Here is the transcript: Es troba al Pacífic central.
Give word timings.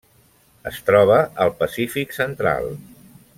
Es 0.71 0.79
troba 0.87 1.17
al 1.45 1.53
Pacífic 1.59 2.17
central. 2.21 2.73